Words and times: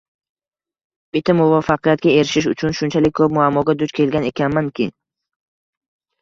Bitta 1.17 1.35
muvaffaqiyatga 1.39 2.13
erishish 2.21 2.47
uchun 2.53 2.73
shunchalik 2.79 3.13
koʻp 3.21 3.37
muammoga 3.37 3.77
duch 3.83 3.95
kelgan 4.01 4.27
ekanmanki 4.31 4.89